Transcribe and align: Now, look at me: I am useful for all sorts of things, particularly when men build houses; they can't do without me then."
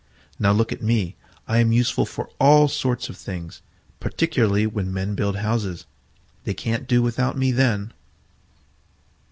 Now, 0.39 0.51
look 0.51 0.71
at 0.71 0.81
me: 0.81 1.15
I 1.47 1.59
am 1.59 1.71
useful 1.71 2.07
for 2.07 2.31
all 2.39 2.67
sorts 2.67 3.07
of 3.07 3.15
things, 3.17 3.61
particularly 3.99 4.65
when 4.65 4.91
men 4.91 5.13
build 5.13 5.35
houses; 5.35 5.85
they 6.43 6.55
can't 6.55 6.87
do 6.87 7.03
without 7.03 7.37
me 7.37 7.51
then." 7.51 7.93